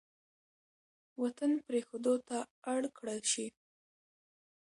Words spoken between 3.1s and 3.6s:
شـي.